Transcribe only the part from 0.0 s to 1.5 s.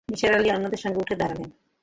নিসার আলি অন্যদের সঙ্গে উঠে দাঁড়ালেন।